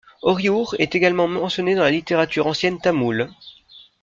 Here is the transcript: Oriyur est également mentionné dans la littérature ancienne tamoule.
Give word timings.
Oriyur 0.23 0.75
est 0.79 0.95
également 0.95 1.27
mentionné 1.27 1.75
dans 1.75 1.83
la 1.83 1.91
littérature 1.91 2.47
ancienne 2.47 2.79
tamoule. 2.81 3.29